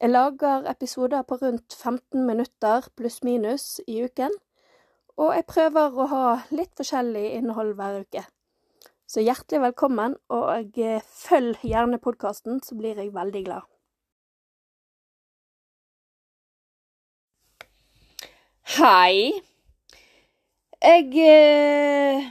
Jeg 0.00 0.10
lager 0.10 0.66
episoder 0.68 1.22
på 1.22 1.38
rundt 1.40 1.74
15 1.74 2.26
minutter 2.26 2.84
pluss-minus 2.96 3.80
i 3.88 4.02
uken, 4.04 4.34
og 5.16 5.30
jeg 5.32 5.46
prøver 5.48 5.94
å 5.96 6.06
ha 6.10 6.24
litt 6.52 6.74
forskjellig 6.76 7.22
innhold 7.38 7.72
hver 7.78 8.02
uke. 8.04 8.26
Så 9.08 9.24
hjertelig 9.24 9.62
velkommen, 9.62 10.18
og 10.28 10.76
eh, 10.76 11.00
følg 11.00 11.64
gjerne 11.64 11.96
podkasten, 12.02 12.60
så 12.60 12.76
blir 12.76 13.00
jeg 13.00 13.14
veldig 13.14 13.42
glad. 13.46 13.64
Hei. 18.76 19.32
Jeg 20.84 21.08
eh, 21.24 22.28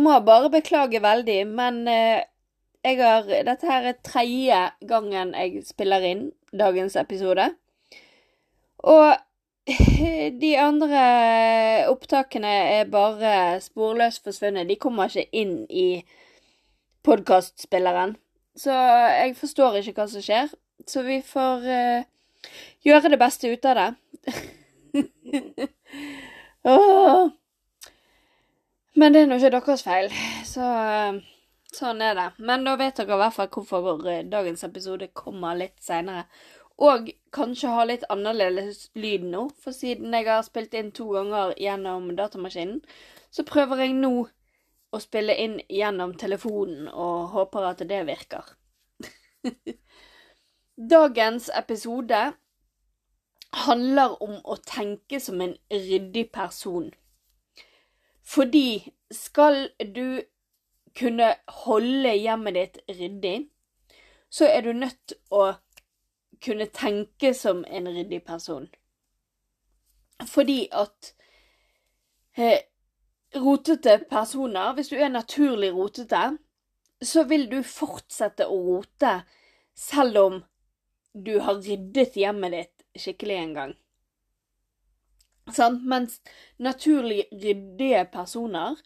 må 0.00 0.16
bare 0.24 0.48
beklage 0.56 1.04
veldig, 1.04 1.38
men 1.52 1.84
eh, 1.92 2.24
jeg 2.88 3.02
har 3.04 3.28
Dette 3.28 3.68
her 3.68 3.92
er 3.92 4.00
tredje 4.00 4.64
gangen 4.88 5.36
jeg 5.36 5.66
spiller 5.68 6.08
inn 6.08 6.28
dagens 6.52 6.96
episode. 6.96 7.50
Og 8.78 9.16
De 10.40 10.58
andre 10.58 11.00
opptakene 11.90 12.48
er 12.48 12.84
bare 12.88 13.60
sporløst 13.60 14.24
forsvunnet. 14.24 14.68
De 14.68 14.76
kommer 14.80 15.04
ikke 15.12 15.28
inn 15.36 15.66
i 15.68 16.04
podkastspilleren. 17.04 18.16
Så 18.56 18.72
jeg 18.72 19.36
forstår 19.36 19.76
ikke 19.80 19.92
hva 20.00 20.06
som 20.08 20.22
skjer. 20.24 20.48
Så 20.88 21.02
vi 21.04 21.22
får 21.26 21.56
uh, 21.68 22.02
gjøre 22.86 23.10
det 23.12 23.18
beste 23.20 23.52
ut 23.52 23.64
av 23.68 23.74
det. 23.78 23.90
Men 28.98 29.12
det 29.14 29.20
er 29.22 29.28
nå 29.30 29.34
ikke 29.38 29.54
deres 29.58 29.84
feil. 29.84 30.08
Så 30.48 30.64
uh, 30.64 31.20
sånn 31.78 32.02
er 32.04 32.14
det. 32.18 32.28
Men 32.38 32.66
da 32.66 32.76
vet 32.80 32.98
dere 32.98 33.16
i 33.16 33.20
hvert 33.22 33.36
fall 33.36 33.50
hvorfor 33.54 34.02
dagens 34.30 34.64
episode 34.66 35.10
kommer 35.16 35.58
litt 35.58 35.78
seinere. 35.84 36.26
Og 36.78 37.10
kanskje 37.34 37.72
ha 37.74 37.84
litt 37.88 38.04
annerledes 38.12 38.84
lyd 38.94 39.24
nå, 39.26 39.48
for 39.58 39.74
siden 39.74 40.14
jeg 40.14 40.28
har 40.28 40.44
spilt 40.46 40.76
inn 40.78 40.92
to 40.94 41.08
ganger 41.16 41.56
gjennom 41.58 42.12
datamaskinen, 42.18 42.82
så 43.34 43.42
prøver 43.46 43.82
jeg 43.82 43.96
nå 43.98 44.12
å 44.94 45.00
spille 45.02 45.34
inn 45.42 45.58
gjennom 45.68 46.14
telefonen 46.20 46.86
og 46.88 47.32
håper 47.34 47.66
at 47.72 47.82
det 47.90 48.04
virker. 48.08 48.54
Dagens 50.94 51.50
episode 51.58 52.20
handler 53.66 54.14
om 54.22 54.38
å 54.44 54.56
tenke 54.62 55.20
som 55.20 55.42
en 55.42 55.56
ryddig 55.72 56.28
person. 56.32 56.92
Fordi 58.22 58.92
skal 59.10 59.68
du 59.80 60.22
kunne 60.98 61.34
holde 61.64 62.14
hjemmet 62.16 62.54
ditt 62.54 62.78
ryddig, 62.88 63.36
så 64.30 64.48
er 64.50 64.66
du 64.66 64.72
nødt 64.76 65.14
å 65.30 65.52
kunne 66.44 66.68
tenke 66.74 67.32
som 67.34 67.64
en 67.64 67.88
ryddig 67.88 68.22
person. 68.26 68.68
Fordi 70.26 70.66
at 70.74 71.14
eh, 72.36 72.60
rotete 73.38 74.00
personer, 74.10 74.74
hvis 74.74 74.90
du 74.92 74.96
er 74.98 75.08
naturlig 75.12 75.72
rotete, 75.74 76.38
så 77.02 77.24
vil 77.30 77.46
du 77.50 77.60
fortsette 77.62 78.48
å 78.50 78.58
rote 78.66 79.20
selv 79.78 80.18
om 80.18 80.40
du 81.14 81.38
har 81.40 81.60
ryddet 81.62 82.16
hjemmet 82.18 82.54
ditt 82.54 83.02
skikkelig 83.02 83.36
en 83.38 83.54
gang. 83.54 83.74
Sant? 85.54 85.84
Mens 85.86 86.18
naturlig 86.58 87.24
ryddige 87.32 88.04
personer, 88.12 88.76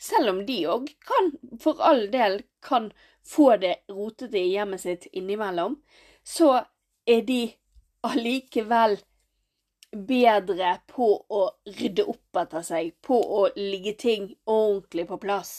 selv 0.00 0.32
om 0.32 0.44
de 0.48 0.58
òg 0.72 0.88
kan, 1.04 1.32
for 1.60 1.80
all 1.84 2.06
del, 2.12 2.40
kan 2.64 2.90
få 3.26 3.56
det 3.60 3.82
rotete 3.92 4.38
i 4.40 4.54
hjemmet 4.54 4.80
sitt 4.80 5.06
innimellom, 5.12 5.76
så 6.24 6.62
er 7.06 7.24
de 7.28 7.42
allikevel 8.06 8.96
bedre 9.90 10.76
på 10.88 11.08
å 11.28 11.42
rydde 11.66 12.06
opp 12.08 12.40
etter 12.42 12.64
seg, 12.64 12.94
på 13.02 13.18
å 13.18 13.42
ligge 13.56 13.96
ting 13.98 14.30
ordentlig 14.46 15.06
på 15.10 15.18
plass. 15.20 15.54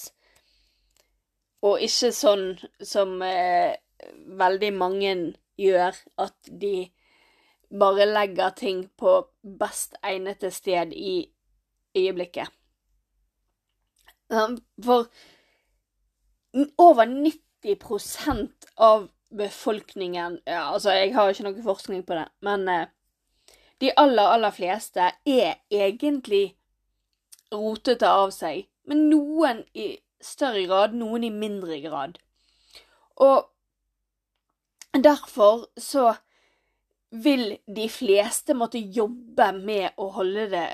Og 1.62 1.84
ikke 1.86 2.10
sånn 2.16 2.46
som 2.82 3.20
eh, 3.22 3.76
veldig 4.42 4.72
mange 4.74 5.14
gjør, 5.62 6.00
at 6.18 6.50
de 6.64 6.90
bare 7.72 8.08
legger 8.10 8.56
ting 8.58 8.88
på 8.98 9.20
best 9.60 9.96
egnede 10.02 10.50
sted 10.52 10.96
i 10.96 11.30
øyeblikket. 11.96 12.50
For 14.32 15.10
over 16.78 17.06
90% 17.06 18.70
av 18.76 19.10
befolkningen 19.32 20.40
ja, 20.46 20.62
Altså, 20.74 20.92
jeg 20.96 21.14
har 21.16 21.32
ikke 21.32 21.46
noe 21.48 21.64
forskning 21.64 22.04
på 22.08 22.16
det, 22.18 22.26
men 22.44 22.68
eh, 22.72 22.88
de 23.82 23.92
aller, 23.98 24.34
aller 24.36 24.54
fleste 24.54 25.08
er 25.26 25.62
egentlig 25.74 26.44
rotete 27.52 28.08
av 28.08 28.32
seg. 28.36 28.68
Men 28.88 29.08
noen 29.10 29.64
i 29.74 29.94
større 30.22 30.66
grad, 30.68 30.94
noen 30.98 31.26
i 31.26 31.32
mindre 31.34 31.80
grad. 31.84 32.20
Og 33.22 33.48
derfor 34.94 35.66
så 35.80 36.14
vil 37.12 37.58
de 37.68 37.88
fleste 37.92 38.56
måtte 38.56 38.80
jobbe 38.80 39.52
med 39.58 39.98
å 40.00 40.12
holde 40.16 40.48
det 40.52 40.68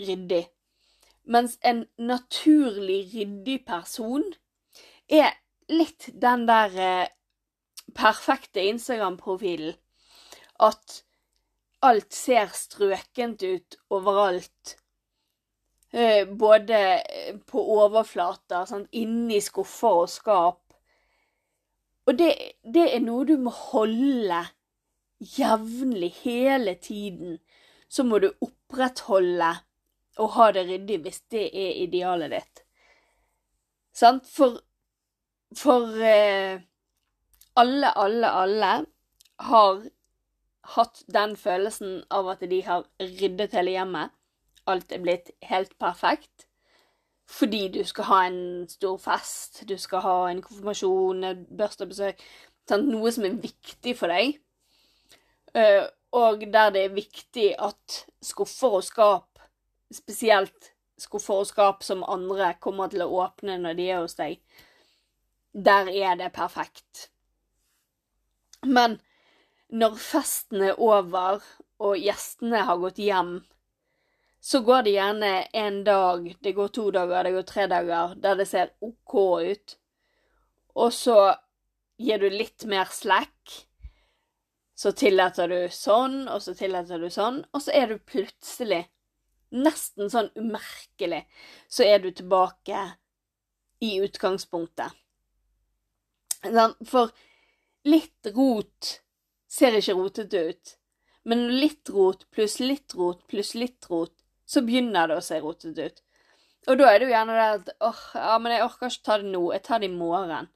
ryddig. 0.00 0.44
Mens 1.24 1.56
en 1.64 1.86
naturlig 1.96 3.00
ryddig 3.14 3.62
person 3.66 4.24
er 5.08 5.32
litt 5.72 6.10
den 6.20 6.44
der 6.48 6.76
eh, 6.76 7.12
perfekte 7.96 8.64
Instagram-profilen 8.68 9.76
at 10.64 11.00
alt 11.84 12.14
ser 12.14 12.52
strøkent 12.56 13.42
ut 13.42 13.76
overalt. 13.92 14.76
Eh, 15.94 16.26
både 16.26 16.80
på 17.46 17.62
overflater, 17.78 18.64
sant? 18.66 18.88
inni 18.92 19.40
skuffer 19.44 20.04
og 20.04 20.10
skap. 20.10 20.62
Og 22.04 22.18
det, 22.18 22.32
det 22.64 22.88
er 22.96 23.04
noe 23.04 23.24
du 23.28 23.36
må 23.40 23.52
holde 23.54 24.42
jevnlig, 25.38 26.10
hele 26.24 26.74
tiden. 26.74 27.38
Så 27.88 28.04
må 28.04 28.18
du 28.18 28.32
opprettholde 28.44 29.54
og 30.18 30.30
ha 30.36 30.50
det 30.54 30.66
ryddig 30.68 31.00
hvis 31.04 31.20
det 31.32 31.48
er 31.50 31.80
idealet 31.84 32.34
ditt. 32.36 32.62
Sant? 33.94 34.26
For, 34.26 34.60
for 35.58 35.98
eh, 36.02 36.62
alle, 37.56 37.90
alle, 37.98 38.30
alle 38.30 38.72
har 39.50 39.84
hatt 40.74 41.02
den 41.12 41.36
følelsen 41.36 42.02
av 42.10 42.32
at 42.34 42.42
de 42.50 42.60
har 42.66 42.86
ryddet 43.00 43.54
hele 43.54 43.76
hjemmet. 43.76 44.14
Alt 44.70 44.92
er 44.92 45.02
blitt 45.04 45.30
helt 45.44 45.76
perfekt. 45.78 46.48
Fordi 47.28 47.68
du 47.72 47.82
skal 47.88 48.04
ha 48.04 48.20
en 48.28 48.68
stor 48.68 48.98
fest, 49.00 49.62
du 49.68 49.76
skal 49.80 50.02
ha 50.04 50.16
en 50.28 50.42
konfirmasjon, 50.44 51.24
et 51.24 51.44
sant? 52.68 52.88
Noe 52.88 53.12
som 53.12 53.24
er 53.28 53.38
viktig 53.40 53.94
for 53.96 54.12
deg. 54.12 54.38
Eh, 55.56 55.84
og 56.14 56.44
der 56.52 56.70
det 56.74 56.84
er 56.84 56.96
viktig 56.96 57.54
at 57.58 58.04
skuffer 58.22 58.78
og 58.78 58.84
skap, 58.84 59.33
spesielt 59.92 60.72
skuffer 61.00 61.44
som 61.82 62.04
andre 62.04 62.54
kommer 62.60 62.92
til 62.92 63.02
å 63.04 63.10
åpne 63.24 63.58
når 63.60 63.78
de 63.78 63.88
er 63.90 64.04
hos 64.04 64.16
deg, 64.18 64.38
der 65.54 65.90
er 65.90 66.16
det 66.18 66.32
perfekt. 66.34 67.08
Men 68.62 69.00
når 69.68 69.98
festen 69.98 70.62
er 70.62 70.80
over 70.80 71.42
og 71.82 71.98
gjestene 71.98 72.64
har 72.66 72.80
gått 72.82 73.00
hjem, 73.02 73.36
så 74.44 74.60
går 74.60 74.82
det 74.84 74.96
gjerne 74.96 75.32
en 75.56 75.78
dag, 75.84 76.26
det 76.40 76.52
går 76.52 76.68
to 76.68 76.90
dager, 76.92 77.24
det 77.24 77.32
går 77.32 77.46
tre 77.48 77.66
dager, 77.70 78.14
der 78.20 78.36
det 78.36 78.46
ser 78.48 78.74
OK 78.84 79.14
ut. 79.40 79.76
Og 80.74 80.92
så 80.92 81.16
gir 81.96 82.20
du 82.20 82.28
litt 82.28 82.66
mer 82.68 82.90
slack. 82.92 83.54
Så 84.76 84.92
tillater 84.92 85.48
du 85.48 85.72
sånn, 85.72 86.26
og 86.28 86.42
så 86.42 86.52
tillater 86.58 87.00
du 87.00 87.08
sånn, 87.14 87.44
og 87.54 87.62
så 87.62 87.72
er 87.72 87.94
du 87.94 87.98
plutselig, 88.02 88.82
nesten 89.54 90.10
sånn 90.10 90.30
umerkelig, 90.38 91.24
så 91.70 91.86
er 91.86 92.02
du 92.02 92.10
tilbake 92.10 92.80
i 93.84 93.96
utgangspunktet. 94.04 94.92
For 96.90 97.12
litt 97.88 98.32
rot 98.34 98.98
ser 99.48 99.76
ikke 99.78 99.96
rotete 99.98 100.42
ut. 100.50 100.74
Men 101.24 101.46
litt 101.56 101.88
rot 101.88 102.26
pluss 102.34 102.58
litt 102.60 102.92
rot 102.98 103.22
pluss 103.30 103.54
litt 103.56 103.86
rot, 103.88 104.12
så 104.44 104.60
begynner 104.64 105.08
det 105.08 105.16
å 105.16 105.24
se 105.24 105.38
rotete 105.40 105.88
ut. 105.88 106.02
Og 106.68 106.80
da 106.80 106.90
er 106.90 107.00
det 107.00 107.08
jo 107.08 107.14
gjerne 107.14 107.36
det 107.36 107.46
at 107.54 107.70
åh, 107.84 108.02
ja, 108.16 108.36
men 108.40 108.54
jeg 108.54 108.64
orker 108.64 108.92
ikke 108.92 109.06
ta 109.08 109.16
det 109.20 109.32
nå, 109.32 109.42
jeg 109.52 109.64
tar 109.64 109.80
det 109.80 109.88
i 109.88 109.96
morgen. 109.96 110.48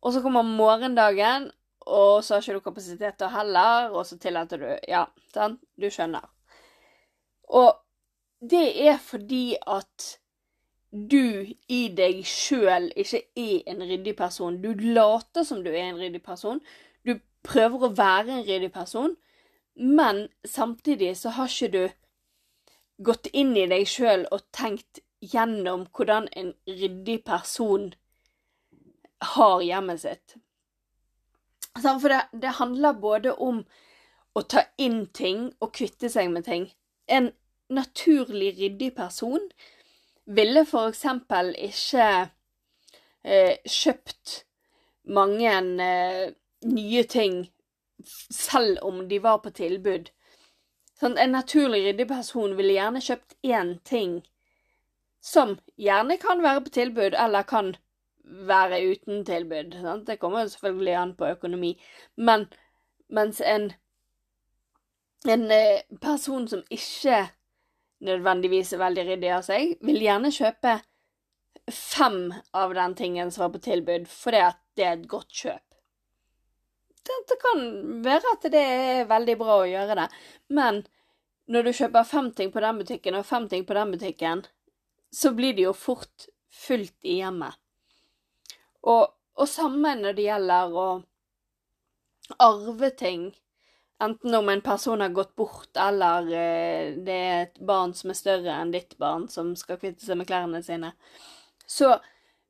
Og 0.00 0.14
så 0.14 0.22
kommer 0.24 0.44
morgendagen, 0.46 1.50
og 1.88 2.24
så 2.24 2.36
har 2.36 2.44
ikke 2.44 2.60
du 2.60 2.64
kapasitet 2.64 3.18
til 3.20 3.32
heller, 3.32 3.92
og 3.92 4.04
så 4.08 4.18
tillater 4.20 4.60
du 4.60 4.68
Ja, 4.88 5.06
sant? 5.34 5.60
Du 5.80 5.88
skjønner. 5.92 6.28
Og 7.56 7.72
det 8.40 8.88
er 8.88 8.98
fordi 8.98 9.56
at 9.66 10.16
du 10.90 11.46
i 11.68 11.80
deg 11.94 12.22
sjøl 12.26 12.88
ikke 12.98 13.22
er 13.38 13.68
en 13.70 13.82
ryddig 13.86 14.16
person. 14.18 14.58
Du 14.62 14.72
later 14.74 15.44
som 15.46 15.62
du 15.64 15.70
er 15.70 15.90
en 15.90 16.00
ryddig 16.00 16.22
person. 16.22 16.60
Du 17.06 17.18
prøver 17.46 17.86
å 17.86 17.92
være 17.94 18.40
en 18.40 18.46
ryddig 18.46 18.72
person, 18.72 19.14
men 19.76 20.26
samtidig 20.44 21.14
så 21.16 21.36
har 21.36 21.52
ikke 21.52 21.72
du 21.76 21.84
gått 23.06 23.30
inn 23.32 23.54
i 23.56 23.68
deg 23.70 23.86
sjøl 23.88 24.26
og 24.32 24.44
tenkt 24.56 25.00
gjennom 25.20 25.86
hvordan 25.94 26.28
en 26.36 26.54
ryddig 26.66 27.20
person 27.24 27.92
har 29.36 29.60
hjemmet 29.62 30.02
sitt. 30.02 30.36
For 31.76 32.08
det, 32.10 32.24
det 32.32 32.56
handler 32.58 32.98
både 32.98 33.36
om 33.36 33.62
å 34.34 34.42
ta 34.42 34.64
inn 34.80 35.04
ting 35.14 35.50
og 35.60 35.72
kvitte 35.76 36.10
seg 36.10 36.32
med 36.32 36.48
ting. 36.48 36.66
En 37.06 37.30
naturlig 37.70 38.54
ryddig 38.58 38.94
person 38.96 39.50
ville 40.26 40.64
eksempel 40.88 41.54
ikke 41.58 42.06
eh, 43.24 43.56
kjøpt 43.66 44.44
mange 45.10 45.52
eh, 45.84 46.32
nye 46.64 47.02
ting 47.04 47.44
selv 48.30 48.78
om 48.82 49.08
de 49.08 49.18
var 49.22 49.38
på 49.44 49.50
tilbud. 49.50 50.10
Sånn, 51.00 51.16
en 51.18 51.32
naturlig 51.32 51.82
ryddig 51.86 52.08
person 52.08 52.56
ville 52.58 52.76
gjerne 52.76 53.02
kjøpt 53.04 53.36
én 53.46 53.78
ting 53.84 54.20
som 55.20 55.58
gjerne 55.76 56.16
kan 56.20 56.42
være 56.42 56.64
på 56.64 56.72
tilbud, 56.76 57.14
eller 57.16 57.42
kan 57.48 57.74
være 58.24 58.80
uten 58.92 59.24
tilbud. 59.24 59.76
Sant? 59.80 60.06
Det 60.06 60.18
kommer 60.20 60.46
selvfølgelig 60.46 60.94
an 60.96 61.14
på 61.16 61.28
økonomi. 61.34 61.74
Men 62.16 62.46
mens 63.08 63.40
en, 63.40 63.72
en 65.28 65.50
eh, 65.50 65.82
person 66.00 66.48
som 66.48 66.62
ikke 66.70 67.26
nødvendigvis 68.04 68.72
er 68.74 68.82
veldig 68.82 69.06
ryddig 69.08 69.32
av 69.34 69.42
seg, 69.46 69.74
vil 69.84 70.00
gjerne 70.02 70.32
kjøpe 70.34 70.76
fem 71.70 72.22
av 72.56 72.72
den 72.74 72.94
tingen 72.98 73.30
som 73.30 73.46
var 73.46 73.52
på 73.54 73.64
tilbud, 73.64 74.08
fordi 74.10 74.40
at 74.44 74.60
det 74.78 74.86
er 74.86 74.96
et 74.96 75.10
godt 75.10 75.42
kjøp. 75.42 75.66
Det 77.10 77.36
kan 77.40 77.62
være 78.04 78.34
at 78.36 78.48
det 78.52 78.60
er 78.60 79.08
veldig 79.10 79.36
bra 79.40 79.60
å 79.60 79.68
gjøre 79.68 79.96
det, 79.98 80.08
men 80.54 80.82
når 81.50 81.66
du 81.66 81.72
kjøper 81.74 82.06
fem 82.06 82.30
ting 82.36 82.52
på 82.54 82.62
den 82.62 82.78
butikken 82.78 83.16
og 83.18 83.26
fem 83.26 83.48
ting 83.50 83.64
på 83.66 83.74
den 83.74 83.94
butikken, 83.94 84.44
så 85.10 85.32
blir 85.34 85.56
det 85.56 85.64
jo 85.64 85.72
fort 85.74 86.28
fullt 86.54 86.96
i 87.02 87.18
hjemmet. 87.18 87.56
Og, 88.86 89.10
og 89.34 89.48
samme 89.50 89.96
når 89.98 90.14
det 90.16 90.26
gjelder 90.28 90.76
å 90.78 90.88
arve 92.38 92.92
ting. 92.94 93.30
Enten 94.00 94.34
om 94.34 94.48
en 94.48 94.62
person 94.64 95.00
har 95.00 95.12
gått 95.12 95.34
bort, 95.36 95.68
eller 95.76 96.30
eh, 96.32 96.94
det 97.04 97.16
er 97.16 97.42
et 97.42 97.58
barn 97.68 97.92
som 97.94 98.12
er 98.12 98.18
større 98.18 98.54
enn 98.56 98.72
ditt 98.72 98.96
barn, 99.00 99.28
som 99.28 99.52
skal 99.58 99.80
kvitte 99.80 100.06
seg 100.06 100.16
med 100.20 100.28
klærne 100.30 100.62
sine, 100.64 100.94
så 101.68 101.98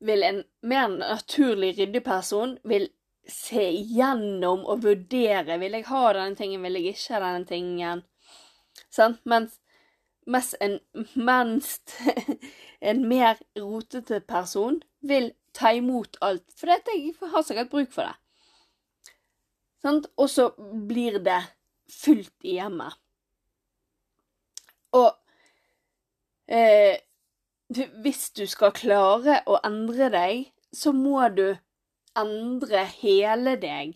vil 0.01 0.23
en 0.23 0.39
mer 0.65 0.87
naturlig 0.93 1.73
ryddig 1.77 2.03
person 2.05 2.55
vil 2.63 2.87
se 3.29 3.67
igjennom 3.69 4.63
og 4.65 4.81
vurdere 4.81 5.59
Vil 5.61 5.75
jeg 5.77 5.85
ha 5.91 6.05
denne 6.17 6.35
tingen, 6.35 6.63
vil 6.63 6.79
jeg 6.79 6.95
ikke 6.95 7.13
ha 7.13 7.19
denne 7.27 7.45
tingen? 7.49 8.01
Sant? 8.89 9.19
Mens, 9.29 9.59
mens, 10.25 10.55
en, 10.61 10.79
mens 11.15 11.77
en 12.91 13.05
mer 13.07 13.39
rotete 13.59 14.21
person 14.25 14.81
vil 15.01 15.31
ta 15.53 15.73
imot 15.75 16.17
alt, 16.21 16.47
for 16.57 16.71
jeg 16.71 17.15
har 17.21 17.45
sikkert 17.45 17.71
bruk 17.71 17.91
for 17.93 18.07
det. 18.07 18.20
Sant? 19.81 20.07
Og 20.17 20.29
så 20.29 20.51
blir 20.87 21.19
det 21.25 21.39
fullt 21.91 22.35
i 22.45 22.57
hjemmet. 22.59 22.97
Og 24.97 25.09
eh, 26.51 26.99
hvis 28.03 28.29
du 28.37 28.45
skal 28.49 28.73
klare 28.75 29.41
å 29.47 29.59
endre 29.65 30.09
deg, 30.13 30.47
så 30.75 30.93
må 30.95 31.23
du 31.35 31.49
endre 32.17 32.83
hele 32.99 33.55
deg. 33.59 33.95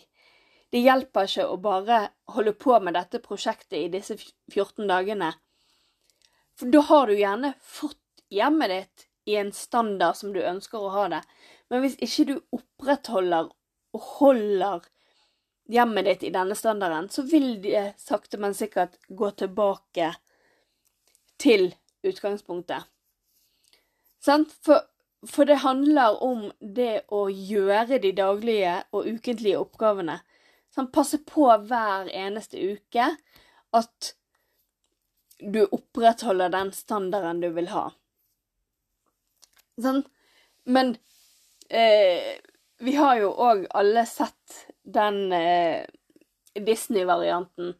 Det 0.71 0.81
hjelper 0.83 1.27
ikke 1.27 1.47
å 1.47 1.57
bare 1.61 1.99
holde 2.35 2.55
på 2.59 2.77
med 2.83 2.95
dette 2.97 3.21
prosjektet 3.23 3.77
i 3.79 3.91
disse 3.91 4.17
14 4.51 4.87
dagene. 4.89 5.33
For 6.55 6.71
da 6.71 6.81
har 6.87 7.07
du 7.07 7.19
gjerne 7.19 7.53
fått 7.59 8.23
hjemmet 8.31 8.71
ditt 8.71 9.05
i 9.29 9.37
en 9.39 9.51
standard 9.55 10.17
som 10.19 10.33
du 10.35 10.41
ønsker 10.43 10.79
å 10.79 10.91
ha 10.93 11.05
det. 11.11 11.21
Men 11.71 11.83
hvis 11.83 11.97
ikke 12.03 12.27
du 12.29 12.35
opprettholder 12.55 13.49
og 13.95 14.09
holder 14.19 14.85
hjemmet 15.71 16.05
ditt 16.05 16.23
i 16.23 16.33
denne 16.33 16.55
standarden, 16.55 17.09
så 17.09 17.25
vil 17.25 17.61
det 17.61 17.93
sakte, 18.01 18.37
men 18.37 18.53
sikkert 18.53 18.99
gå 19.07 19.31
tilbake 19.31 20.11
til 21.41 21.71
utgangspunktet. 22.05 22.85
For, 24.25 24.85
for 25.27 25.45
det 25.45 25.61
handler 25.61 26.21
om 26.23 26.47
det 26.59 27.05
å 27.13 27.27
gjøre 27.29 27.99
de 28.01 28.13
daglige 28.17 28.79
og 28.95 29.09
ukentlige 29.09 29.61
oppgavene. 29.61 30.19
Sånn, 30.73 30.91
passe 30.91 31.21
på 31.23 31.47
hver 31.69 32.09
eneste 32.11 32.59
uke 32.59 33.11
at 33.75 34.15
du 35.39 35.65
opprettholder 35.65 36.51
den 36.51 36.71
standarden 36.73 37.41
du 37.43 37.49
vil 37.55 37.69
ha. 37.73 37.89
Sånn? 39.81 40.03
Men 40.65 40.95
eh, 41.69 42.37
vi 42.83 42.95
har 42.97 43.19
jo 43.19 43.31
òg 43.31 43.65
alle 43.75 44.05
sett 44.09 44.74
den 44.85 45.33
eh, 45.33 45.85
Disney-varianten 46.55 47.73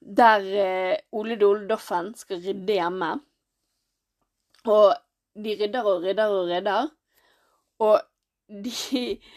der 0.00 0.40
eh, 0.40 0.98
Ole 1.12 1.36
Dole 1.36 1.66
Doffen 1.68 2.12
skal 2.14 2.42
rydde 2.44 2.78
hjemme. 2.78 3.10
Og 4.66 4.94
de 5.34 5.54
rydder 5.60 5.86
og 5.86 6.02
rydder 6.04 6.32
og 6.32 6.50
rydder. 6.50 6.90
Og 7.82 8.00
de, 8.48 8.74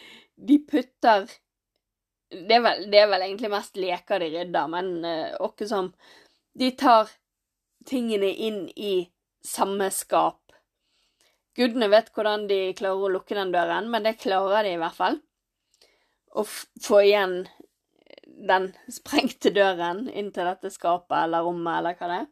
de 0.48 0.58
putter 0.70 1.26
det 2.30 2.54
er, 2.54 2.60
vel, 2.62 2.84
det 2.92 2.98
er, 3.00 3.08
vel, 3.10 3.24
egentlig 3.26 3.48
mest 3.50 3.78
leker 3.80 4.22
de 4.22 4.28
rydder, 4.30 4.68
men 4.70 4.90
eh, 5.02 5.32
åkke 5.42 5.66
som 5.66 5.90
De 6.54 6.68
tar 6.78 7.10
tingene 7.86 8.28
inn 8.30 8.68
i 8.76 9.08
samme 9.46 9.88
skap. 9.94 10.52
Gudene 11.56 11.88
vet 11.90 12.10
hvordan 12.14 12.46
de 12.50 12.58
klarer 12.78 13.06
å 13.06 13.12
lukke 13.16 13.34
den 13.34 13.50
døren, 13.54 13.88
men 13.90 14.04
det 14.06 14.18
klarer 14.22 14.66
de 14.66 14.74
i 14.76 14.80
hvert 14.80 14.98
fall. 14.98 15.18
Å 16.30 16.44
få 16.46 17.00
igjen 17.02 17.40
den 18.48 18.70
sprengte 18.88 19.50
døren 19.52 20.06
inn 20.08 20.30
til 20.32 20.46
dette 20.48 20.70
skapet 20.72 21.16
eller 21.24 21.44
rommet 21.44 21.80
eller 21.80 21.98
hva 21.98 22.10
det 22.10 22.20
er. 22.22 22.28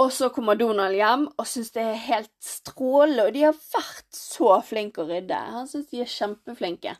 Og 0.00 0.12
så 0.14 0.28
kommer 0.30 0.54
Donald 0.54 0.94
hjem 0.94 1.24
og 1.32 1.46
syns 1.50 1.72
det 1.74 1.82
er 1.82 2.04
helt 2.04 2.32
strålende, 2.44 3.26
og 3.26 3.34
de 3.34 3.46
har 3.48 3.56
vært 3.58 4.14
så 4.14 4.52
flinke 4.62 5.02
å 5.02 5.08
rydde. 5.08 5.40
Han 5.56 5.66
syns 5.70 5.88
de 5.90 6.04
er 6.04 6.12
kjempeflinke. 6.12 6.94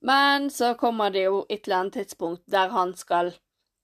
Men 0.00 0.48
så 0.50 0.72
kommer 0.80 1.12
det 1.12 1.26
jo 1.26 1.42
et 1.50 1.66
eller 1.66 1.82
annet 1.82 1.98
tidspunkt 2.00 2.46
der 2.48 2.72
han 2.72 2.94
skal 2.96 3.34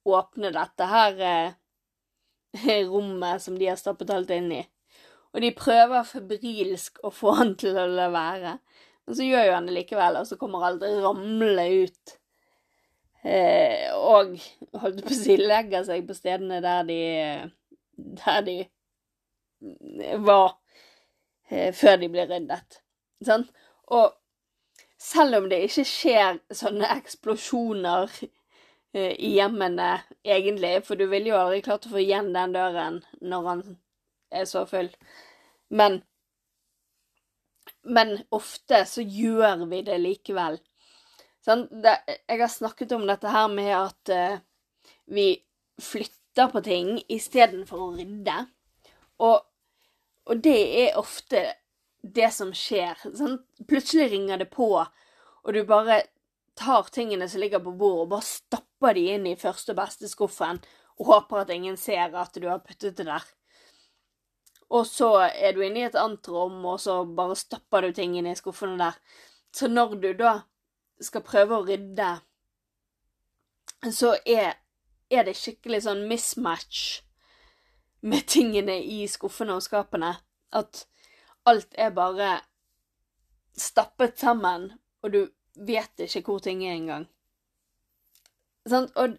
åpne 0.09 0.55
dette 0.55 0.89
her 0.89 1.21
eh, 1.21 2.87
rommet 2.89 3.45
som 3.45 3.59
de 3.59 3.69
har 3.69 3.77
stappet 3.77 4.11
alt 4.15 4.33
inn 4.33 4.49
i. 4.57 4.63
Og 5.37 5.43
de 5.45 5.53
prøver 5.53 6.07
febrilsk 6.09 7.03
å 7.05 7.13
få 7.13 7.35
han 7.37 7.53
til 7.61 7.77
å 7.77 7.85
la 7.91 8.09
være. 8.15 8.57
Men 9.07 9.19
så 9.19 9.27
gjør 9.27 9.45
jo 9.47 9.55
han 9.55 9.69
det 9.69 9.75
likevel, 9.77 10.21
og 10.21 10.27
så 10.27 10.39
kommer 10.41 10.65
alt 10.67 10.83
ramle 11.03 11.67
ut. 11.87 12.17
Eh, 13.27 13.91
og 13.95 14.37
holdt 14.79 15.03
på 15.03 15.15
å 15.15 15.19
si 15.19 15.35
legger 15.41 15.87
seg 15.87 16.05
på 16.07 16.15
stedene 16.15 16.61
der 16.63 16.85
de 16.87 16.99
Der 17.97 18.43
de 18.45 18.57
var 20.21 20.59
eh, 21.51 21.73
før 21.75 21.97
de 22.03 22.11
ble 22.13 22.27
ryddet. 22.29 22.81
Sånn? 23.25 23.47
Og 23.97 24.13
selv 25.01 25.41
om 25.41 25.49
det 25.51 25.63
ikke 25.65 25.87
skjer 25.89 26.41
sånne 26.55 26.91
eksplosjoner 26.99 28.11
eh, 28.21 29.15
i 29.17 29.33
hjemmene 29.39 29.89
egentlig, 30.23 30.75
for 30.85 30.99
du 30.99 31.07
ville 31.09 31.33
jo 31.33 31.39
aldri 31.41 31.63
klart 31.65 31.89
å 31.89 31.95
få 31.95 32.03
igjen 32.03 32.33
den 32.37 32.55
døren 32.57 33.01
når 33.23 33.49
han 33.49 33.65
er 34.35 34.45
så 34.51 34.67
full. 34.69 34.91
Men 35.73 36.03
Men 37.87 38.16
ofte 38.35 38.83
så 38.88 39.02
gjør 39.02 39.66
vi 39.71 39.83
det 39.87 39.99
likevel. 40.02 40.59
Sånn, 41.47 41.66
det, 41.71 41.95
jeg 42.26 42.40
har 42.40 42.50
snakket 42.50 42.93
om 42.97 43.05
dette 43.07 43.31
her 43.31 43.47
med 43.52 43.71
at 43.76 44.11
uh, 44.11 44.40
vi 45.14 45.28
flytter 45.83 46.50
på 46.50 46.62
ting 46.66 46.97
istedenfor 47.12 47.85
å 47.85 47.93
rydde. 47.95 48.40
Og, 49.23 49.45
og, 50.26 50.43
det 50.43 50.59
er 50.83 50.99
ofte 50.99 51.45
det 52.02 52.33
som 52.35 52.50
skjer. 52.50 52.99
Sånn, 53.14 53.38
plutselig 53.69 54.11
ringer 54.12 54.43
det 54.43 54.50
på, 54.50 54.69
og 54.83 55.55
du 55.55 55.62
bare 55.69 56.02
tar 56.59 56.90
tingene 56.90 57.28
som 57.28 57.43
ligger 57.43 57.62
på 57.62 57.76
bordet, 57.78 58.02
og 58.02 58.12
bare 58.16 58.26
stapper 58.26 58.99
de 58.99 59.07
inn 59.14 59.31
i 59.31 59.38
første 59.38 59.75
og 59.75 59.81
beste 59.81 60.11
skuffen, 60.11 60.61
og 60.97 61.11
håper 61.12 61.45
at 61.45 61.52
ingen 61.55 61.76
ser 61.78 62.14
at 62.16 62.35
du 62.35 62.49
har 62.49 62.64
puttet 62.64 62.97
det 62.99 63.07
der. 63.07 63.25
Og 64.75 64.87
så 64.89 65.13
er 65.29 65.55
du 65.55 65.63
inne 65.63 65.85
i 65.85 65.87
et 65.87 65.99
annet 65.99 66.29
rom, 66.29 66.59
og 66.67 66.81
så 66.83 67.01
bare 67.07 67.37
stapper 67.39 67.87
du 67.87 67.95
tingene 67.95 68.33
i 68.33 68.39
skuffene 68.39 68.79
der. 68.81 68.99
Så 69.55 69.69
når 69.71 69.95
du 70.03 70.11
da 70.19 70.41
skal 71.03 71.25
prøve 71.27 71.59
å 71.59 71.67
rydde, 71.67 72.09
så 73.93 74.17
er, 74.27 74.57
er 75.13 75.29
det 75.29 75.37
skikkelig 75.39 75.85
sånn 75.87 76.07
mismatch 76.11 77.03
med 78.07 78.27
tingene 78.31 78.79
i 78.83 79.05
skuffene 79.11 79.57
og 79.57 79.65
skapene. 79.65 80.17
At 80.51 80.87
alt 81.47 81.75
er 81.79 81.95
bare 81.95 82.41
stappet 83.57 84.19
sammen, 84.19 84.73
og 85.03 85.13
du 85.15 85.21
vet 85.55 86.03
ikke 86.03 86.25
hvor 86.27 86.43
ting 86.43 86.65
er 86.67 86.75
engang. 86.75 87.07
Sånn, 88.67 88.91
og 88.99 89.17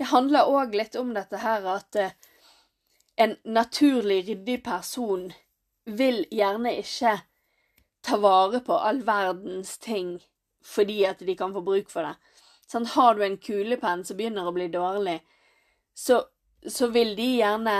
det 0.00 0.08
handler 0.10 0.48
òg 0.48 0.74
litt 0.76 0.96
om 0.96 1.12
dette 1.16 1.40
her 1.42 1.66
at 1.68 1.98
eh, 2.00 2.16
en 3.16 3.36
naturlig 3.44 4.28
ryddig 4.28 4.58
person 4.64 5.30
vil 5.84 6.24
gjerne 6.30 6.72
ikke 6.80 7.14
ta 8.06 8.18
vare 8.22 8.60
på 8.66 8.76
all 8.76 9.02
verdens 9.06 9.76
ting 9.82 10.18
fordi 10.66 11.04
at 11.06 11.22
de 11.22 11.36
kan 11.38 11.54
få 11.54 11.62
bruk 11.62 11.90
for 11.90 12.02
det. 12.02 12.16
Sånn, 12.66 12.88
har 12.96 13.14
du 13.14 13.22
en 13.22 13.38
kulepenn 13.38 14.02
som 14.04 14.18
begynner 14.18 14.48
å 14.48 14.54
bli 14.54 14.66
dårlig, 14.72 15.20
så, 15.94 16.24
så 16.66 16.88
vil 16.90 17.14
de 17.18 17.28
gjerne 17.38 17.76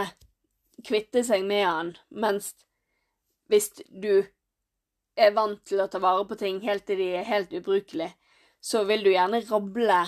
kvitte 0.87 1.25
seg 1.27 1.43
med 1.49 1.67
den, 1.67 1.91
mens 2.23 2.53
hvis 3.51 3.73
du 3.91 4.23
er 5.17 5.35
vant 5.35 5.63
til 5.67 5.83
å 5.83 5.89
ta 5.91 5.99
vare 6.03 6.27
på 6.29 6.39
ting 6.39 6.61
helt 6.63 6.87
til 6.87 7.01
de 7.03 7.09
er 7.19 7.27
helt 7.27 7.55
ubrukelige, 7.57 8.13
så 8.61 8.85
vil 8.87 9.03
du 9.03 9.11
gjerne 9.11 9.43
rable 9.51 9.99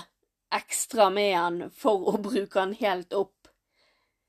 ekstra 0.54 1.08
med 1.12 1.35
den 1.35 1.75
for 1.75 2.12
å 2.12 2.20
bruke 2.23 2.54
den 2.54 2.76
helt 2.78 3.12
opp, 3.16 3.38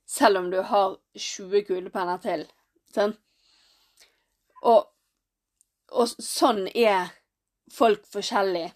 selv 0.09 0.37
om 0.37 0.49
du 0.51 0.61
har 0.65 0.97
20 1.13 1.63
kulepenner 1.67 2.17
til. 2.23 2.45
Sånn? 2.95 3.13
Og, 4.65 4.87
og 5.93 6.09
sånn 6.09 6.65
er 6.73 7.11
folk 7.71 8.07
forskjellige. 8.09 8.73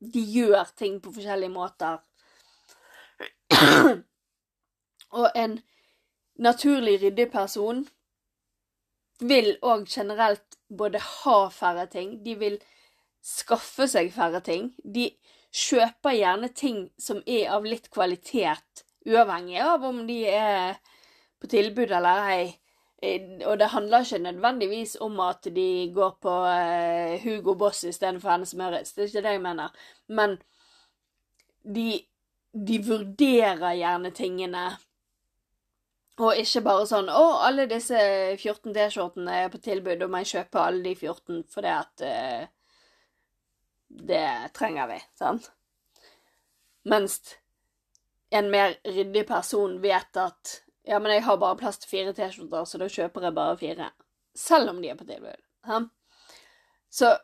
De 0.00 0.22
gjør 0.34 0.72
ting 0.76 0.98
på 1.04 1.12
forskjellige 1.14 1.54
måter. 1.54 2.00
og 5.20 5.38
en 5.38 5.58
naturlig 6.40 6.98
ryddig 7.04 7.28
person 7.32 7.84
vil 9.20 9.52
òg 9.62 9.86
generelt 9.92 10.58
både 10.68 11.00
ha 11.04 11.38
færre 11.52 11.86
ting, 11.92 12.14
de 12.24 12.34
vil 12.40 12.56
skaffe 13.22 13.86
seg 13.90 14.12
færre 14.14 14.40
ting. 14.44 14.70
De 14.82 15.10
kjøper 15.52 16.16
gjerne 16.16 16.48
ting 16.56 16.86
som 16.98 17.20
er 17.26 17.50
av 17.54 17.66
litt 17.68 17.90
kvalitet, 17.92 18.84
uavhengig 19.06 19.60
av 19.64 19.84
om 19.84 20.02
de 20.06 20.18
er 20.28 20.80
på 21.40 21.48
tilbud 21.50 21.92
eller 21.92 22.26
ei. 22.34 22.42
Eh, 23.02 23.46
og 23.48 23.56
det 23.58 23.70
handler 23.72 24.04
ikke 24.04 24.18
nødvendigvis 24.18 24.96
om 25.00 25.20
at 25.24 25.48
de 25.54 25.92
går 25.94 26.18
på 26.20 26.34
uh, 26.44 27.16
Hugo 27.24 27.54
Boss 27.54 27.84
istedenfor 27.84 28.30
Hennes 28.30 28.54
Møritz, 28.54 28.92
det 28.92 29.02
er 29.02 29.08
ikke 29.08 29.22
det 29.24 29.32
jeg 29.32 29.42
mener. 29.42 29.80
Men 30.08 30.36
de, 31.64 32.02
de 32.52 32.78
vurderer 32.84 33.72
gjerne 33.78 34.10
tingene 34.10 34.66
og 36.20 36.36
ikke 36.36 36.60
bare 36.60 36.86
sånn 36.88 37.08
'Å, 37.08 37.26
alle 37.48 37.64
disse 37.66 38.00
14 38.36 38.74
T-skjortene 38.76 39.36
er 39.44 39.48
på 39.48 39.60
tilbud, 39.64 40.02
og 40.02 40.10
må 40.10 40.20
jeg 40.20 40.32
kjøpe 40.34 40.60
alle 40.60 40.82
de 40.84 40.94
14 40.94 41.44
fordi 41.48 41.70
at 41.72 42.04
uh, 42.04 42.48
Det 43.90 44.52
trenger 44.54 44.86
vi', 44.86 45.04
sant? 45.18 45.50
Mens 46.84 47.16
en 48.30 48.50
mer 48.50 48.76
ryddig 48.86 49.26
person 49.26 49.80
vet 49.82 50.16
at 50.16 50.60
'Ja, 50.86 50.98
men 50.98 51.12
jeg 51.12 51.22
har 51.24 51.36
bare 51.36 51.56
plass 51.56 51.78
til 51.78 51.90
fire 51.90 52.12
T-skjorter, 52.12 52.64
så 52.64 52.78
da 52.78 52.88
kjøper 52.88 53.22
jeg 53.22 53.34
bare 53.34 53.56
fire'. 53.56 53.90
Selv 54.34 54.70
om 54.70 54.82
de 54.82 54.88
er 54.88 54.96
på 54.96 55.04
tilbud. 55.04 55.42
Ja? 55.66 55.80
Så 56.90 57.16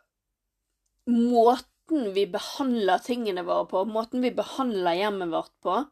måten 1.07 2.13
vi 2.15 2.27
behandler 2.27 2.99
tingene 2.99 3.43
våre 3.47 3.67
på, 3.71 3.85
måten 3.85 4.23
vi 4.23 4.31
behandler 4.31 4.99
hjemmet 4.99 5.31
vårt 5.31 5.53
på, 5.63 5.85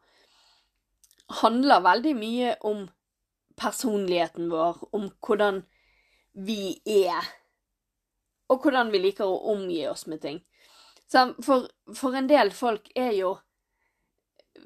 handler 1.41 1.81
veldig 1.81 2.15
mye 2.15 2.55
om 2.61 2.85
personligheten 3.57 4.51
vår, 4.51 4.83
om 4.91 5.09
hvordan 5.25 5.63
vi 6.33 6.81
er, 6.85 7.23
og 8.51 8.61
hvordan 8.61 8.91
vi 8.91 9.01
liker 9.07 9.25
å 9.25 9.55
omgi 9.55 9.87
oss 9.87 10.05
med 10.11 10.21
ting. 10.21 10.43
For, 11.11 11.67
for 11.95 12.17
en 12.17 12.27
del 12.29 12.51
folk 12.51 12.91
er 12.95 13.13
jo 13.15 13.35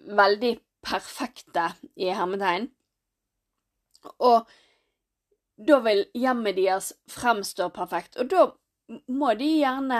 veldig 0.09 0.55
perfekte 0.85 1.69
i 1.99 2.09
hermetegn, 2.15 2.69
og 4.23 4.47
da 5.59 5.79
vil 5.83 6.05
hjemmet 6.15 6.55
deres 6.55 6.93
fremstå 7.11 7.67
perfekt, 7.75 8.15
og 8.17 8.29
da 8.31 8.45
må 9.11 9.33
de 9.37 9.49
gjerne 9.59 9.99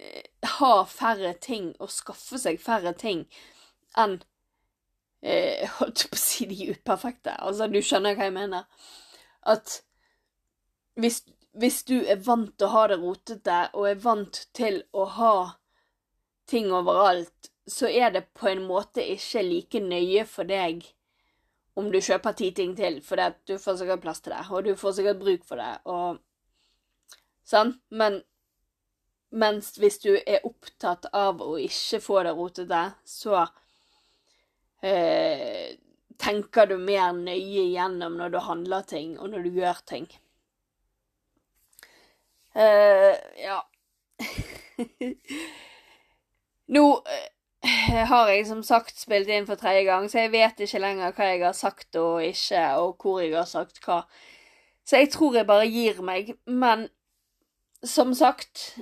eh, 0.00 0.26
ha 0.58 0.72
færre 0.90 1.32
ting 1.40 1.70
og 1.78 1.92
skaffe 1.94 2.40
seg 2.40 2.58
færre 2.60 2.92
ting 2.98 3.24
enn 3.98 4.18
eh, 5.22 5.68
Holdt 5.78 6.08
på 6.10 6.18
å 6.18 6.20
si 6.20 6.48
de 6.50 6.72
uperfekte. 6.74 7.36
Altså, 7.38 7.70
du 7.70 7.80
skjønner 7.84 8.18
hva 8.18 8.28
jeg 8.28 8.36
mener. 8.36 8.66
At 9.46 9.80
hvis, 11.00 11.22
hvis 11.56 11.82
du 11.88 12.00
er 12.00 12.20
vant 12.24 12.52
til 12.58 12.68
å 12.68 12.74
ha 12.74 12.84
det 12.90 12.98
rotete, 13.00 13.60
og 13.74 13.88
er 13.88 14.02
vant 14.02 14.42
til 14.56 14.82
å 14.92 15.06
ha 15.16 15.34
ting 16.50 16.72
overalt, 16.74 17.52
så 17.70 17.88
er 17.88 18.10
det 18.14 18.24
på 18.34 18.48
en 18.50 18.64
måte 18.66 19.04
ikke 19.14 19.44
like 19.46 19.80
nøye 19.84 20.24
for 20.28 20.48
deg 20.48 20.82
om 21.78 21.90
du 21.92 22.00
kjøper 22.02 22.34
ti 22.36 22.50
ting 22.56 22.74
til, 22.76 22.98
for 23.04 23.20
du 23.46 23.54
får 23.58 23.78
sikkert 23.80 24.02
plass 24.02 24.20
til 24.24 24.34
det, 24.34 24.42
og 24.50 24.66
du 24.66 24.74
får 24.76 24.96
sikkert 24.98 25.20
bruk 25.22 25.46
for 25.46 25.60
det, 25.60 25.70
og 25.88 26.18
sånn. 27.46 27.76
Men 27.94 28.20
mens 29.30 29.76
hvis 29.78 30.00
du 30.02 30.10
er 30.18 30.46
opptatt 30.46 31.06
av 31.16 31.42
å 31.44 31.54
ikke 31.62 32.02
få 32.02 32.24
det 32.26 32.34
rotete, 32.36 32.82
så 33.06 33.44
eh, 34.82 35.78
tenker 36.20 36.68
du 36.68 36.76
mer 36.82 37.14
nøye 37.16 37.64
igjennom 37.68 38.18
når 38.18 38.34
du 38.34 38.40
handler 38.44 38.86
ting, 38.90 39.16
og 39.18 39.30
når 39.32 39.46
du 39.46 39.60
gjør 39.62 39.82
ting. 39.88 40.10
Eh, 42.58 43.14
ja 43.38 43.60
Nå 46.74 46.82
eh, 47.06 47.29
har 48.12 48.28
jeg 48.30 48.46
som 48.48 48.62
sagt 48.66 48.98
spilt 49.00 49.30
inn 49.30 49.46
for 49.48 49.58
tredje 49.60 49.84
gang, 49.88 50.08
så 50.10 50.24
jeg 50.24 50.32
vet 50.34 50.62
ikke 50.64 50.82
lenger 50.82 51.14
hva 51.16 51.28
jeg 51.30 51.42
har 51.44 51.56
sagt 51.56 51.98
og 52.00 52.22
ikke, 52.24 52.64
og 52.78 52.96
hvor 53.02 53.20
jeg 53.22 53.34
har 53.36 53.48
sagt 53.50 53.82
hva. 53.84 54.02
Så 54.86 55.02
jeg 55.02 55.10
tror 55.14 55.36
jeg 55.38 55.46
bare 55.46 55.68
gir 55.70 56.00
meg. 56.02 56.34
Men 56.46 56.88
som 57.86 58.14
sagt, 58.14 58.80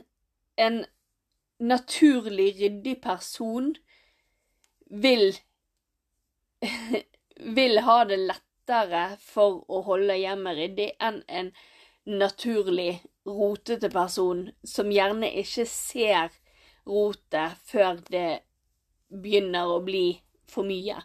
en 0.58 0.84
naturlig 1.58 2.54
ryddig 2.60 2.96
person 3.02 3.74
vil 4.90 5.36
vil 7.58 7.80
ha 7.86 7.98
det 8.08 8.18
lettere 8.18 9.04
for 9.22 9.62
å 9.70 9.82
holde 9.86 10.16
hjemmet 10.18 10.58
ryddig 10.58 10.88
enn 11.02 11.22
en 11.28 11.52
naturlig 12.08 13.00
rotete 13.28 13.90
person 13.92 14.46
som 14.66 14.90
gjerne 14.90 15.30
ikke 15.42 15.66
ser 15.68 16.32
rotet 16.88 17.58
før 17.68 18.00
det 18.08 18.40
begynner 19.08 19.70
å 19.72 19.80
bli 19.84 20.18
for 20.48 20.68
mye. 20.68 20.98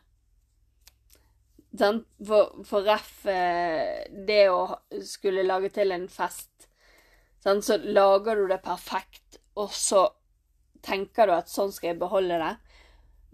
For, 1.74 2.52
for 2.68 2.86
ref 2.86 3.26
eh, 3.32 4.04
det 4.28 4.44
å 4.54 4.68
skulle 5.06 5.46
lage 5.48 5.72
til 5.74 5.96
en 5.96 6.06
fest, 6.12 6.68
så 7.44 7.78
lager 7.84 8.40
du 8.40 8.46
det 8.48 8.62
perfekt, 8.64 9.40
og 9.60 9.74
så 9.74 10.06
tenker 10.84 11.28
du 11.28 11.34
at 11.36 11.52
sånn 11.52 11.74
skal 11.74 11.94
jeg 11.94 12.02
beholde 12.04 12.38
det. 12.40 12.54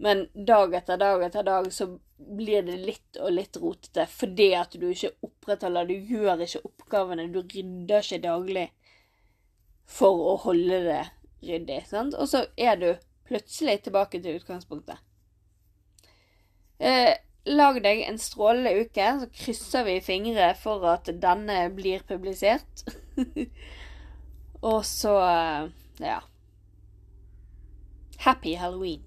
Men 0.00 0.24
dag 0.32 0.74
etter 0.74 0.96
dag 0.96 1.22
etter 1.26 1.44
dag 1.44 1.68
så 1.74 1.90
blir 2.16 2.64
det 2.64 2.78
litt 2.80 3.18
og 3.20 3.32
litt 3.32 3.56
rotete 3.60 4.04
fordi 4.12 4.50
at 4.56 4.74
du 4.76 4.86
ikke 4.90 5.14
opprettholder 5.24 5.88
Du 5.88 5.94
gjør 5.94 6.42
ikke 6.44 6.62
oppgavene, 6.68 7.28
du 7.32 7.40
rydder 7.40 8.04
ikke 8.04 8.22
daglig 8.24 8.66
for 9.90 10.24
å 10.32 10.34
holde 10.44 10.80
det 10.86 11.02
ryddig. 11.44 11.82
sant? 11.88 12.14
Og 12.14 12.28
så 12.30 12.44
er 12.56 12.80
du 12.80 12.90
plutselig 13.30 13.80
tilbake 13.86 14.20
til 14.22 14.40
utgangspunktet. 14.40 14.98
Eh, 16.80 17.12
lag 17.46 17.78
deg 17.84 18.02
en 18.06 18.18
strålende 18.20 18.72
uke, 18.82 19.06
så 19.20 19.28
krysser 19.42 19.86
vi 19.86 19.98
fingre 20.04 20.52
for 20.58 20.86
at 20.90 21.12
denne 21.22 21.62
blir 21.76 22.02
publisert. 22.08 22.84
og 24.72 24.82
så 24.88 25.14
eh, 25.26 25.70
ja. 26.04 26.18
Happy 28.20 28.56
halloween. 28.60 29.06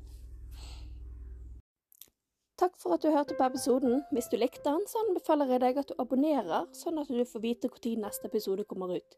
Takk 2.58 2.78
for 2.80 2.96
at 2.96 3.04
du 3.04 3.10
hørte 3.12 3.36
på 3.38 3.46
episoden. 3.46 4.04
Hvis 4.14 4.30
du 4.32 4.38
likte 4.38 4.64
den, 4.70 4.86
så 4.88 5.02
anbefaler 5.04 5.50
jeg 5.52 5.62
deg 5.66 5.78
at 5.82 5.90
du 5.90 5.98
abonnerer, 6.00 6.70
sånn 6.78 7.02
at 7.02 7.10
du 7.10 7.26
får 7.26 7.42
vite 7.44 7.70
når 7.74 8.06
neste 8.06 8.30
episode 8.30 8.66
kommer 8.70 8.94
ut. 8.96 9.18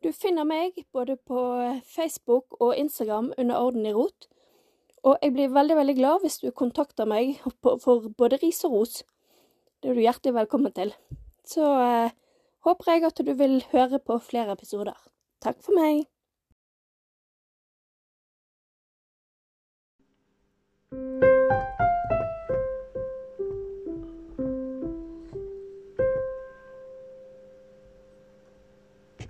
Du 0.00 0.12
finner 0.16 0.46
meg 0.48 0.78
både 0.96 1.18
på 1.28 1.40
Facebook 1.84 2.56
og 2.60 2.76
Instagram 2.76 3.32
under 3.36 3.58
Orden 3.60 3.86
i 3.86 3.92
rot. 3.92 4.28
Og 5.04 5.18
jeg 5.20 5.32
blir 5.32 5.52
veldig, 5.52 5.76
veldig 5.76 5.96
glad 5.96 6.24
hvis 6.24 6.38
du 6.40 6.50
kontakter 6.56 7.08
meg 7.08 7.36
for 7.60 8.08
både 8.16 8.40
ris 8.40 8.64
og 8.64 8.78
ros. 8.78 9.02
Det 9.80 9.90
er 9.90 9.96
du 9.96 10.04
hjertelig 10.04 10.34
velkommen 10.36 10.72
til. 10.76 10.94
Så 11.44 11.68
eh, 11.84 12.16
håper 12.64 12.92
jeg 12.92 13.04
at 13.08 13.20
du 13.24 13.32
vil 13.36 13.60
høre 13.72 14.00
på 14.00 14.18
flere 14.24 14.56
episoder. 14.56 14.96
Takk 15.44 15.60
for 15.64 15.76
meg. 15.76 16.08
thank 20.90 21.22
you 21.24 21.29